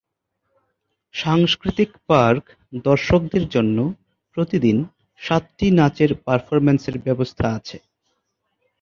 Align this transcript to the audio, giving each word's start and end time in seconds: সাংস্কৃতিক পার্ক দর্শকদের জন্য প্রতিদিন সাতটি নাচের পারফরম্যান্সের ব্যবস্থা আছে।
সাংস্কৃতিক 1.13 1.89
পার্ক 2.09 2.43
দর্শকদের 2.85 3.43
জন্য 3.55 3.77
প্রতিদিন 4.37 4.77
সাতটি 5.21 5.67
নাচের 5.77 6.11
পারফরম্যান্সের 6.25 6.95
ব্যবস্থা 7.05 7.45
আছে। 7.57 7.77